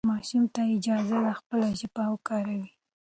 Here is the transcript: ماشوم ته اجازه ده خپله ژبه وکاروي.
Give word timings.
ماشوم 0.09 0.43
ته 0.53 0.61
اجازه 0.77 1.17
ده 1.23 1.31
خپله 1.39 1.67
ژبه 1.79 2.03
وکاروي. 2.11 2.69